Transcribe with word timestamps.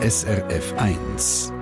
SRF 0.00 0.74
1. 0.76 1.52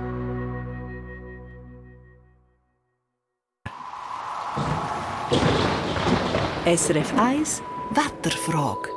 SRF 6.67 7.13
1 7.17 7.63
Wetterfrage. 7.89 8.89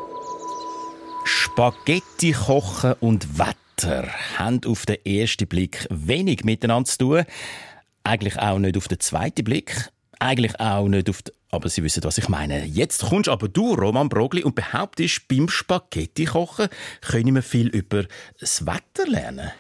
Spaghetti 1.25 2.33
kochen 2.33 2.93
und 3.01 3.39
Wetter 3.39 4.09
haben 4.37 4.61
auf 4.67 4.85
den 4.85 4.99
ersten 5.07 5.49
Blick 5.49 5.87
wenig 5.89 6.45
miteinander 6.45 6.91
zu 6.91 6.99
tun. 6.99 7.25
Eigentlich 8.05 8.39
auch 8.39 8.59
nicht 8.59 8.77
auf 8.77 8.89
den 8.89 9.01
zweiten 9.01 9.45
Blick. 9.45 9.89
Eigentlich 10.21 10.61
auch 10.61 10.87
nicht 10.87 11.11
auf 11.11 11.23
den 11.23 11.35
aber 11.53 11.69
Sie 11.69 11.83
wissen, 11.83 12.05
was 12.05 12.17
ich 12.17 12.29
meine. 12.29 12.65
Jetzt 12.65 13.09
kommst 13.09 13.29
aber 13.29 13.49
du, 13.49 13.75
Roman 13.75 14.09
Brogli, 14.09 14.45
und 14.45 14.55
behauptest, 14.55 15.27
beim 15.27 15.49
Spaghetti 15.49 16.27
kochen 16.27 16.69
können 17.01 17.35
wir 17.35 17.43
viel 17.43 17.67
über 17.69 18.05
das 18.39 18.67
Wetter 18.67 19.09
lernen. 19.09 19.51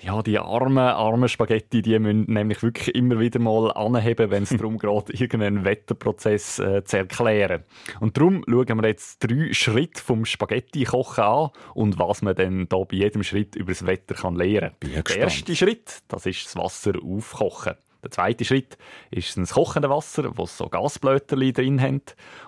Ja, 0.00 0.22
die 0.22 0.38
armen, 0.38 0.78
armen 0.78 1.28
Spaghetti, 1.28 1.82
die 1.82 1.98
müssen 1.98 2.32
nämlich 2.32 2.62
wirklich 2.62 2.94
immer 2.94 3.18
wieder 3.18 3.40
mal 3.40 3.72
anheben, 3.72 4.30
wenn 4.30 4.44
es 4.44 4.50
darum 4.50 4.78
geht, 4.78 5.20
irgendeinen 5.20 5.64
Wetterprozess 5.64 6.60
äh, 6.60 6.84
zu 6.84 6.98
erklären. 6.98 7.64
Und 7.98 8.16
darum 8.16 8.44
schauen 8.46 8.80
wir 8.80 8.88
jetzt 8.88 9.18
drei 9.24 9.52
Schritte 9.52 10.00
vom 10.00 10.24
Spaghetti-Kochen 10.24 11.24
an 11.24 11.50
und 11.74 11.98
was 11.98 12.22
man 12.22 12.36
dann 12.36 12.68
da 12.68 12.76
bei 12.78 12.96
jedem 12.96 13.24
Schritt 13.24 13.56
über 13.56 13.72
das 13.72 13.86
Wetter 13.86 14.14
kann 14.14 14.36
lernen 14.36 14.72
kann. 14.80 15.02
Der 15.02 15.16
erste 15.16 15.56
Schritt, 15.56 16.02
das 16.06 16.26
ist 16.26 16.46
das 16.46 16.56
Wasser 16.56 16.92
aufkochen. 17.02 17.74
Der 18.02 18.10
zweite 18.10 18.44
Schritt 18.44 18.78
ist 19.10 19.36
das 19.36 19.54
kochende 19.54 19.90
Wasser, 19.90 20.36
wo 20.36 20.46
so 20.46 20.68
Gasblöterli 20.68 21.52
drin 21.52 21.80
haben. 21.80 22.02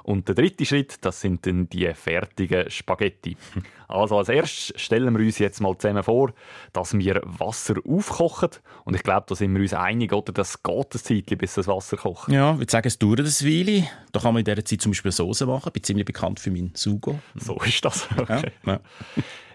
Und 0.04 0.28
der 0.28 0.36
dritte 0.36 0.64
Schritt, 0.64 1.04
das 1.04 1.20
sind 1.20 1.44
dann 1.46 1.68
die 1.68 1.92
fertigen 1.94 2.70
Spaghetti. 2.70 3.36
Also 3.90 4.18
als 4.18 4.28
erstes 4.28 4.72
stellen 4.80 5.18
wir 5.18 5.26
uns 5.26 5.40
jetzt 5.40 5.60
mal 5.60 5.76
zusammen 5.76 6.04
vor, 6.04 6.32
dass 6.72 6.96
wir 6.96 7.20
Wasser 7.24 7.74
aufkochen. 7.84 8.50
Und 8.84 8.94
ich 8.94 9.02
glaube, 9.02 9.26
da 9.28 9.34
sind 9.34 9.52
wir 9.52 9.60
uns 9.60 9.74
einig, 9.74 10.12
oder? 10.12 10.32
Das 10.32 10.62
geht 10.62 10.94
ein 10.94 11.00
Zeitchen, 11.00 11.38
bis 11.38 11.54
das 11.54 11.66
Wasser 11.66 11.96
kocht. 11.96 12.28
Ja, 12.28 12.52
ich 12.52 12.58
würde 12.60 12.70
sagen, 12.70 12.86
es 12.86 13.00
dauert 13.00 13.18
ein 13.18 13.26
Weile. 13.26 13.88
Da 14.12 14.20
kann 14.20 14.32
man 14.32 14.40
in 14.40 14.44
dieser 14.44 14.64
Zeit 14.64 14.80
zum 14.80 14.92
Beispiel 14.92 15.10
Soße 15.10 15.44
machen. 15.44 15.64
Ich 15.66 15.72
bin 15.72 15.82
ziemlich 15.82 16.06
bekannt 16.06 16.38
für 16.38 16.52
meinen 16.52 16.70
Sugo. 16.76 17.18
So 17.34 17.56
ist 17.64 17.84
das. 17.84 18.08
Okay. 18.16 18.52
Ja, 18.64 18.74
ja. 18.74 18.80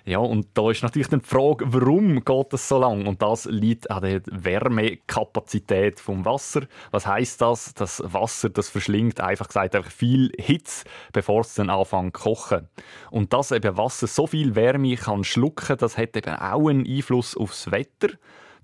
Ja, 0.07 0.19
und 0.19 0.49
da 0.53 0.69
ist 0.69 0.83
natürlich 0.83 1.07
dann 1.07 1.21
die 1.21 1.27
Frage, 1.27 1.65
warum 1.73 2.23
geht 2.23 2.53
das 2.53 2.69
so 2.69 2.77
lang? 2.77 3.07
Und 3.07 3.23
das 3.23 3.45
liegt 3.45 3.89
an 3.89 4.03
der 4.03 4.21
Wärmekapazität 4.27 5.99
vom 5.99 6.23
Wasser. 6.25 6.67
Was 6.91 7.07
heißt 7.07 7.41
das? 7.41 7.73
Das 7.73 8.03
Wasser, 8.05 8.49
das 8.49 8.69
verschlingt 8.69 9.19
einfach 9.19 9.47
gesagt 9.47 9.75
einfach 9.75 9.89
viel 9.89 10.31
Hitze, 10.37 10.85
bevor 11.11 11.41
es 11.41 11.55
dann 11.55 11.71
anfängt 11.71 12.15
zu 12.15 12.21
kochen. 12.21 12.69
Und 13.09 13.33
dass 13.33 13.51
eben 13.51 13.77
Wasser 13.77 14.05
so 14.05 14.27
viel 14.27 14.53
Wärme 14.53 14.95
kann 14.95 15.23
schlucken, 15.23 15.75
das 15.77 15.97
hat 15.97 16.15
eben 16.15 16.35
auch 16.35 16.69
einen 16.69 16.85
Einfluss 16.85 17.35
aufs 17.35 17.71
Wetter. 17.71 18.09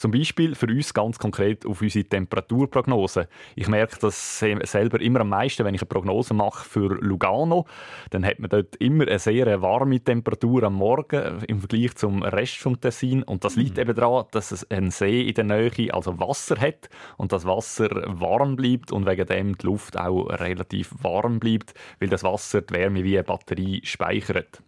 Zum 0.01 0.09
Beispiel 0.09 0.55
für 0.55 0.65
uns 0.65 0.95
ganz 0.95 1.19
konkret 1.19 1.63
auf 1.63 1.79
unsere 1.79 2.03
Temperaturprognose. 2.03 3.27
Ich 3.55 3.67
merke 3.67 3.99
das 3.99 4.39
selber 4.39 4.99
immer 4.99 5.19
am 5.19 5.29
meisten, 5.29 5.63
wenn 5.63 5.75
ich 5.75 5.81
eine 5.81 5.89
Prognose 5.89 6.33
mache 6.33 6.67
für 6.67 6.87
Lugano. 6.99 7.67
Dann 8.09 8.25
hat 8.25 8.39
man 8.39 8.49
dort 8.49 8.77
immer 8.77 9.07
eine 9.07 9.19
sehr 9.19 9.61
warme 9.61 9.99
Temperatur 9.99 10.63
am 10.63 10.73
Morgen 10.73 11.43
im 11.47 11.59
Vergleich 11.59 11.93
zum 11.93 12.23
Rest 12.23 12.57
vom 12.57 12.81
Tessin. 12.81 13.21
Und 13.21 13.45
das 13.45 13.55
liegt 13.55 13.75
mhm. 13.75 13.81
eben 13.81 13.95
daran, 13.95 14.25
dass 14.31 14.51
es 14.51 14.71
einen 14.71 14.89
See 14.89 15.21
in 15.21 15.35
der 15.35 15.43
Nähe, 15.43 15.93
also 15.93 16.19
Wasser 16.19 16.59
hat 16.59 16.89
und 17.17 17.31
das 17.31 17.45
Wasser 17.45 17.91
warm 18.07 18.55
bleibt 18.55 18.91
und 18.91 19.05
wegen 19.05 19.27
dem 19.27 19.55
die 19.55 19.67
Luft 19.67 19.99
auch 19.99 20.25
relativ 20.31 20.95
warm 21.03 21.39
bleibt, 21.39 21.75
weil 21.99 22.09
das 22.09 22.23
Wasser 22.23 22.63
die 22.63 22.73
Wärme 22.73 23.03
wie 23.03 23.19
eine 23.19 23.23
Batterie 23.23 23.81
speichert. 23.83 24.63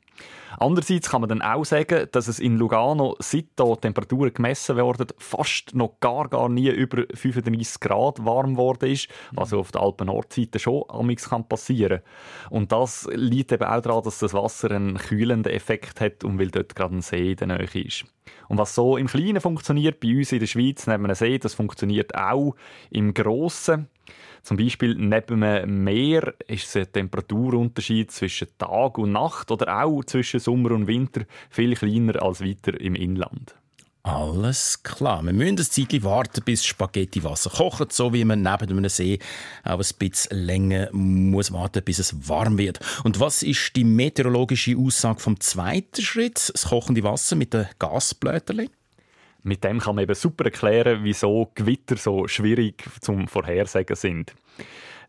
Andererseits 0.59 1.09
kann 1.09 1.22
man 1.22 1.30
dann 1.30 1.42
auch 1.42 1.66
sagen, 1.66 2.08
dass 2.11 2.28
es 2.28 2.39
in 2.39 2.58
Lugano, 2.58 3.16
seit 3.19 3.45
hier 3.59 3.78
Temperaturen 3.81 4.33
gemessen 4.33 4.78
werden, 4.78 5.08
fast 5.17 5.73
noch 5.75 6.00
gar, 6.00 6.30
gar 6.30 6.50
nie 6.50 6.69
über 6.69 7.06
35 7.14 7.80
Grad 7.80 8.23
warm 8.23 8.53
geworden 8.53 8.89
ist, 8.91 9.08
was 9.31 9.53
auf 9.53 9.72
der 9.72 9.81
Alpen-Nordseite 9.81 10.59
schon 10.59 10.84
amigs 10.90 11.29
kann 11.29 11.47
passieren. 11.47 12.02
Und 12.50 12.72
das 12.72 13.09
liegt 13.12 13.52
eben 13.52 13.63
auch 13.63 13.81
daran, 13.81 14.03
dass 14.03 14.19
das 14.19 14.34
Wasser 14.34 14.72
einen 14.72 14.97
kühlenden 14.97 15.52
Effekt 15.52 16.00
hat 16.02 16.23
und 16.23 16.40
weil 16.40 16.52
dort 16.52 16.75
gerade 16.75 16.96
ein 16.96 17.02
See 17.02 17.31
in 17.31 17.38
der 17.38 17.47
Nähe 17.47 17.85
ist. 17.85 18.06
Und 18.47 18.57
was 18.57 18.75
so 18.75 18.97
im 18.97 19.07
Kleinen 19.07 19.41
funktioniert, 19.41 20.00
bei 20.00 20.16
uns 20.16 20.31
in 20.31 20.39
der 20.39 20.47
Schweiz 20.47 20.88
neben 20.88 21.06
einem 21.06 21.16
See, 21.16 21.38
das 21.38 21.53
funktioniert 21.53 22.16
auch 22.16 22.56
im 22.89 23.13
Grossen. 23.13 23.88
Zum 24.41 24.57
Beispiel 24.57 24.95
neben 24.95 25.41
einem 25.44 25.84
Meer 25.84 26.34
ist 26.47 26.75
ein 26.75 26.91
Temperaturunterschied 26.91 28.11
zwischen 28.11 28.50
Tag 28.57 28.97
und 28.97 29.13
Nacht 29.13 29.51
oder 29.51 29.84
auch 29.84 30.03
zwischen 30.03 30.41
Sommer 30.41 30.72
und 30.72 30.88
Winter 30.88 31.22
viel 31.50 31.75
kleiner 31.75 32.22
als 32.22 32.44
weiter 32.44 32.79
im 32.79 32.95
Inland. 32.95 33.56
Alles 34.06 34.84
klar. 34.84 35.24
Wir 35.24 35.31
müssen 35.31 35.58
ein 35.58 35.64
Zeitchen 35.64 36.03
warten, 36.03 36.44
bis 36.44 36.66
Spaghetti 36.66 37.24
Wasser 37.24 37.50
kocht, 37.50 37.94
so 37.94 38.12
wie 38.12 38.25
man 38.25 38.41
neben 38.41 38.69
einem 38.69 38.90
See 38.90 39.18
auch 39.64 39.80
ein 39.80 39.97
bisschen 39.97 40.40
länger 40.40 40.90
muss 40.91 41.53
warten, 41.53 41.81
bis 41.86 42.00
es 42.00 42.28
warm 42.28 42.58
wird. 42.58 42.81
Und 43.06 43.22
was 43.22 43.44
ist 43.44 43.78
die 43.78 43.86
meteorologische 43.86 44.78
Aussage 44.78 45.22
vom 45.22 45.40
zweiten 45.40 46.02
Schritt, 46.02 46.52
das 46.53 46.66
kochende 46.66 47.03
Wasser 47.03 47.38
mit 47.38 47.53
den 47.53 47.66
Gasblätterchen? 47.80 48.69
Mit 49.44 49.64
dem 49.64 49.80
kann 49.80 49.96
man 49.96 50.04
eben 50.04 50.16
super 50.16 50.46
erklären, 50.46 51.00
wieso 51.04 51.52
Gewitter 51.54 51.98
so 51.98 52.28
schwierig 52.28 52.84
zum 53.02 53.28
Vorhersagen 53.28 53.96
sind. 53.96 54.34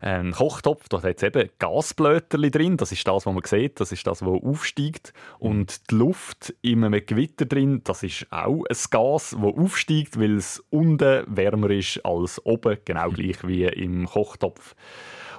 Ein 0.01 0.33
Kochtopf, 0.33 0.89
da 0.89 1.01
hat 1.01 1.17
es 1.17 1.23
eben 1.23 1.49
Gasblöterli 1.57 2.51
drin. 2.51 2.77
Das 2.77 2.91
ist 2.91 3.07
das, 3.07 3.25
was 3.25 3.33
man 3.33 3.43
sieht. 3.43 3.79
Das 3.79 3.91
ist 3.91 4.05
das, 4.05 4.21
was 4.21 4.43
aufsteigt. 4.43 5.13
Und 5.39 5.89
die 5.89 5.95
Luft 5.95 6.53
in 6.61 6.83
einem 6.83 7.05
Gewitter 7.05 7.45
drin, 7.45 7.81
das 7.83 8.03
ist 8.03 8.27
auch 8.29 8.65
ein 8.69 8.77
Gas, 8.91 9.31
das 9.31 9.41
aufsteigt, 9.41 10.19
weil 10.19 10.35
es 10.35 10.63
unten 10.69 11.23
wärmer 11.27 11.69
ist 11.69 12.05
als 12.05 12.45
oben. 12.45 12.77
Genau 12.83 13.09
gleich 13.09 13.37
wie 13.47 13.63
im 13.63 14.05
Kochtopf. 14.05 14.75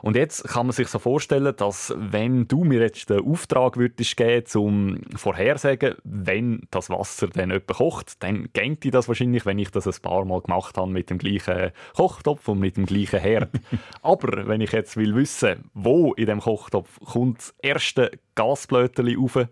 Und 0.03 0.17
jetzt 0.17 0.45
kann 0.45 0.67
man 0.67 0.73
sich 0.73 0.89
so 0.89 0.99
vorstellen, 0.99 1.55
dass 1.57 1.95
wenn 1.97 2.49
du 2.49 2.65
mir 2.65 2.81
jetzt 2.81 3.11
den 3.11 3.21
Auftrag 3.21 3.77
würdest 3.77 4.17
geben, 4.17 4.47
zum 4.47 5.01
vorhersagen, 5.15 5.95
wenn 6.05 6.67
das 6.71 6.91
Wasser 6.91 7.29
dann 7.29 7.51
etwa 7.51 7.75
kocht, 7.75 8.23
dann 8.23 8.49
gängt 8.53 8.85
dir 8.85 8.91
das 8.91 9.09
wahrscheinlich, 9.09 9.47
wenn 9.47 9.59
ich 9.59 9.71
das 9.71 9.87
ein 9.87 10.03
paar 10.03 10.25
Mal 10.25 10.41
gemacht 10.41 10.77
habe 10.77 10.91
mit 10.91 11.11
dem 11.11 11.19
gleichen 11.19 11.73
Kochtopf 11.95 12.49
und 12.49 12.61
mit 12.61 12.77
dem 12.77 12.87
gleichen 12.87 13.21
Herd. 13.21 13.51
Aber 14.03 14.47
wenn 14.47 14.61
ich 14.61 14.73
jetzt 14.73 14.97
will 14.97 15.15
wissen, 15.15 15.71
wo 15.75 16.12
in 16.15 16.27
dem 16.27 16.41
Kochtopf 16.41 16.99
kommt 17.01 17.39
das 17.39 17.55
erste 17.62 18.11
Gasblöterli 18.37 19.17
rauf, 19.17 19.37
oh 19.37 19.47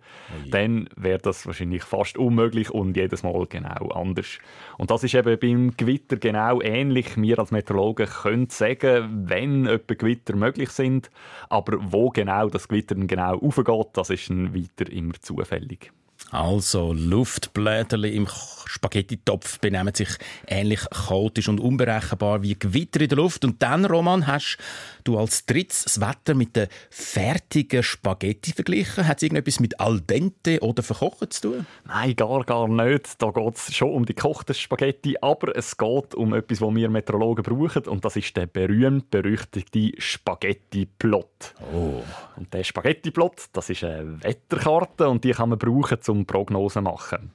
dann 0.51 0.89
wäre 0.95 1.19
das 1.19 1.47
wahrscheinlich 1.47 1.83
fast 1.83 2.17
unmöglich 2.17 2.71
und 2.71 2.97
jedes 2.97 3.25
Mal 3.25 3.47
genau 3.47 3.89
anders. 3.89 4.39
Und 4.79 4.93
das 4.93 5.03
ist 5.03 5.15
eben 5.15 5.39
beim 5.39 5.77
Gewitter 5.77 6.17
genau 6.17 6.61
ähnlich. 6.61 7.17
Wir 7.17 7.41
als 7.41 7.51
Meteorologen 7.51 8.07
können 8.07 8.49
sagen, 8.51 9.25
wenn 9.29 9.67
etwa 9.67 9.95
Gewitter 9.95 10.37
möglich 10.37 10.71
sind, 10.71 11.11
aber 11.49 11.79
wo 11.81 12.11
genau 12.11 12.49
das 12.49 12.69
Gewitter 12.69 12.95
genau 12.95 13.39
aufgeht, 13.39 13.89
das 13.95 14.11
ist 14.11 14.31
dann 14.31 14.55
weiter 14.55 14.91
immer 14.93 15.15
zufällig. 15.21 15.91
Also 16.31 16.93
Luftblätter 16.93 18.03
im 18.05 18.27
Spaghetti-Topf 18.67 19.61
benehmen 19.61 19.95
sich 19.95 20.09
ähnlich 20.47 20.81
chaotisch 20.91 21.49
und 21.49 21.61
unberechenbar 21.61 22.43
wie 22.43 22.59
Gewitter 22.59 23.01
in 23.01 23.09
der 23.09 23.19
Luft. 23.19 23.45
Und 23.45 23.63
dann, 23.63 23.85
Roman, 23.85 24.27
hast 24.27 24.57
du 24.59 24.63
als 25.11 25.47
drittes 25.47 25.85
das 25.85 26.01
Wetter 26.01 26.35
mit 26.35 26.57
den 26.57 26.69
fertigen 26.91 27.83
Spaghetti 27.83 28.53
verglichen. 28.53 29.07
Hat 29.07 29.19
es 29.19 29.23
irgendetwas 29.23 29.61
mit 29.61 29.79
al 29.81 30.01
dente 30.01 30.61
oder 30.61 30.83
verkochen 30.83 31.31
zu 31.31 31.41
tun? 31.43 31.67
Nein, 31.87 32.17
gar, 32.17 32.45
gar 32.45 32.69
nicht. 32.69 33.23
Da 33.23 33.31
geht 33.31 33.57
es 33.57 33.75
schon 33.75 33.91
um 33.91 34.07
die 34.07 34.15
gekochten 34.15 34.55
Spaghetti, 34.55 35.17
aber 35.21 35.57
es 35.57 35.77
geht 35.77 36.15
um 36.15 36.35
etwas, 36.35 36.61
was 36.61 36.75
wir 36.75 36.89
Meteorologen 36.89 37.43
brauchen 37.43 37.85
und 37.85 38.05
das 38.05 38.17
ist 38.17 38.37
der 38.37 38.47
berühmt-berüchtigte 38.47 39.93
Spaghetti-Plot. 39.99 41.55
Oh. 41.73 42.03
Und 42.37 42.53
der 42.53 42.65
Spaghetti-Plot, 42.65 43.49
das 43.53 43.71
ist 43.71 43.85
eine 43.85 44.23
Wetterkarte 44.23 45.09
und 45.09 45.25
die 45.25 45.33
kann 45.33 45.51
man 45.51 45.59
brauchen, 45.59 45.99
um 46.09 46.27
Prognosen 46.27 46.85
zu 46.85 46.91
machen. 46.91 47.33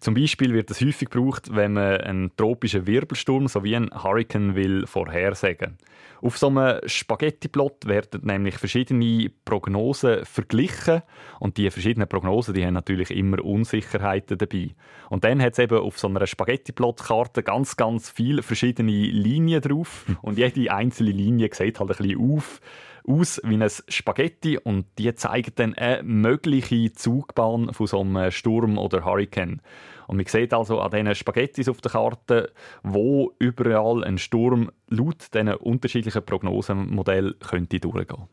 Zum 0.00 0.14
Beispiel 0.14 0.54
wird 0.54 0.70
es 0.70 0.80
häufig 0.80 1.10
gebraucht, 1.10 1.54
wenn 1.54 1.74
man 1.74 2.00
einen 2.00 2.36
tropischen 2.36 2.86
Wirbelsturm 2.86 3.48
sowie 3.48 3.76
einen 3.76 3.90
Hurricane 3.90 4.54
will 4.54 4.86
vorhersagen. 4.86 5.76
Auf 6.22 6.38
so 6.38 6.48
einem 6.48 6.80
Spaghetti-Plot 7.00 7.86
werden 7.86 8.20
nämlich 8.24 8.56
verschiedene 8.56 9.30
Prognosen 9.44 10.24
verglichen 10.24 11.02
und 11.40 11.56
die 11.56 11.70
verschiedenen 11.70 12.08
Prognosen, 12.08 12.54
die 12.54 12.64
haben 12.64 12.74
natürlich 12.74 13.10
immer 13.10 13.44
Unsicherheiten 13.44 14.38
dabei. 14.38 14.70
Und 15.08 15.24
dann 15.24 15.42
hat 15.42 15.54
es 15.54 15.58
eben 15.58 15.78
auf 15.78 15.98
so 15.98 16.08
einer 16.08 16.26
Spaghetti-Plot-Karte 16.26 17.42
ganz, 17.42 17.76
ganz 17.76 18.10
viele 18.10 18.42
verschiedene 18.42 18.92
Linien 18.92 19.60
drauf 19.60 20.06
und 20.22 20.38
jede 20.38 20.72
einzelne 20.72 21.10
Linie 21.10 21.50
sieht 21.52 21.80
halt 21.80 21.80
ein 21.80 21.96
bisschen 21.96 22.36
auf 22.36 22.60
aus 23.06 23.40
wie 23.44 23.62
ein 23.62 23.70
Spaghetti 23.88 24.58
und 24.58 24.86
die 24.98 25.14
zeigen 25.14 25.52
dann 25.54 25.74
eine 25.74 26.02
mögliche 26.02 26.92
Zugbahn 26.92 27.72
von 27.72 27.86
so 27.86 28.00
einem 28.00 28.30
Sturm 28.30 28.78
oder 28.78 29.04
Hurricane. 29.04 29.60
Und 30.06 30.16
man 30.16 30.26
sieht 30.26 30.52
also 30.52 30.80
an 30.80 30.90
diesen 30.90 31.14
Spaghettis 31.14 31.68
auf 31.68 31.80
der 31.80 31.92
Karte, 31.92 32.52
wo 32.82 33.32
überall 33.38 34.02
ein 34.02 34.18
Sturm 34.18 34.70
laut 34.88 35.32
diesen 35.32 35.54
unterschiedlichen 35.54 36.24
Prognosenmodellen 36.24 37.34
könnte 37.38 37.78
durchgehen. 37.78 38.28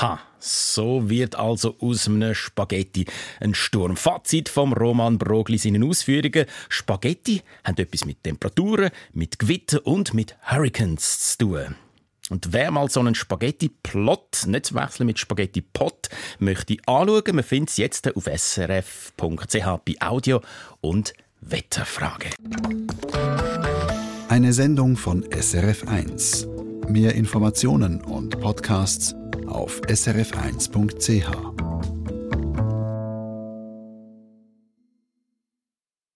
Ha, 0.00 0.18
so 0.38 1.08
wird 1.08 1.36
also 1.36 1.76
aus 1.80 2.08
einem 2.08 2.34
Spaghetti 2.34 3.06
ein 3.40 3.54
Sturm. 3.54 3.96
Fazit 3.96 4.48
vom 4.48 4.72
Roman 4.72 5.18
Brogli 5.18 5.58
seinen 5.58 5.84
Ausführungen. 5.84 6.46
Spaghetti 6.68 7.42
haben 7.64 7.76
etwas 7.76 8.04
mit 8.04 8.22
Temperaturen, 8.22 8.90
mit 9.12 9.38
Gewitter 9.38 9.86
und 9.86 10.14
mit 10.14 10.36
Hurricanes 10.42 11.36
zu 11.36 11.38
tun. 11.38 11.76
Und 12.30 12.52
wer 12.52 12.70
mal 12.70 12.88
so 12.90 13.00
einen 13.00 13.14
Spaghetti-Plot, 13.14 14.46
nicht 14.46 14.66
zu 14.66 14.74
wechseln 14.74 15.06
mit 15.06 15.18
Spaghetti-Pot, 15.18 16.08
möchte 16.38 16.76
anschauen, 16.86 17.22
man 17.34 17.44
findet 17.44 17.70
es 17.70 17.76
jetzt 17.78 18.14
auf 18.14 18.24
srf.ch 18.26 19.80
bei 19.84 19.94
Audio 20.00 20.40
und 20.80 21.14
Wetterfrage. 21.40 22.30
Eine 24.28 24.52
Sendung 24.52 24.96
von 24.96 25.24
SRF1. 25.24 26.46
Mehr 26.90 27.14
Informationen 27.14 28.00
und 28.02 28.40
Podcasts 28.40 29.14
auf 29.46 29.80
srf1.ch. 29.82 31.57